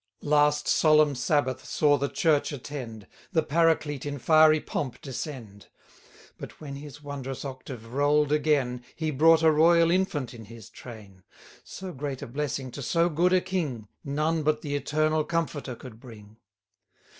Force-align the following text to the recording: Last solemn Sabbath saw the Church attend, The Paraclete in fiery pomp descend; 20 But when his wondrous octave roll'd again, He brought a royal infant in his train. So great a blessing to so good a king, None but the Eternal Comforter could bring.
Last 0.23 0.67
solemn 0.67 1.13
Sabbath 1.13 1.63
saw 1.63 1.95
the 1.95 2.09
Church 2.09 2.51
attend, 2.51 3.05
The 3.33 3.43
Paraclete 3.43 4.03
in 4.07 4.17
fiery 4.17 4.59
pomp 4.59 4.99
descend; 4.99 5.67
20 6.39 6.39
But 6.39 6.59
when 6.59 6.75
his 6.77 7.03
wondrous 7.03 7.45
octave 7.45 7.93
roll'd 7.93 8.31
again, 8.31 8.83
He 8.95 9.11
brought 9.11 9.43
a 9.43 9.51
royal 9.51 9.91
infant 9.91 10.33
in 10.33 10.45
his 10.45 10.71
train. 10.71 11.21
So 11.63 11.93
great 11.93 12.23
a 12.23 12.25
blessing 12.27 12.71
to 12.71 12.81
so 12.81 13.09
good 13.09 13.31
a 13.31 13.41
king, 13.41 13.89
None 14.03 14.41
but 14.41 14.63
the 14.63 14.73
Eternal 14.75 15.23
Comforter 15.23 15.75
could 15.75 15.99
bring. 15.99 16.37